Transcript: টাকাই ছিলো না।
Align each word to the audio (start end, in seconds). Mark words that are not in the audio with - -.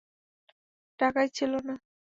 টাকাই 0.99 1.27
ছিলো 1.37 1.57
না। 1.67 1.75